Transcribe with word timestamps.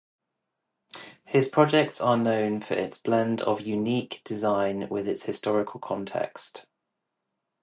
His 1.25 1.47
projects 1.47 2.01
are 2.01 2.17
known 2.17 2.59
for 2.61 2.73
its 2.73 2.97
blend 2.97 3.39
of 3.43 3.61
unique 3.61 4.21
design 4.23 4.89
with 4.89 5.07
its 5.07 5.25
historical 5.25 5.79
context. 5.79 6.65